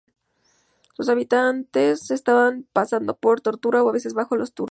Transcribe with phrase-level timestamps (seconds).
[0.95, 4.59] Sus habitantes estaban pasando por torturar a veces bajo los turcos.